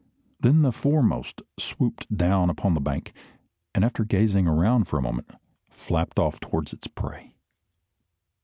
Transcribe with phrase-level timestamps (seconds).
[0.39, 3.13] Then the foremost swooped down upon the bank,
[3.75, 5.29] and after gazing around for a moment,
[5.69, 7.35] flapped off towards its prey.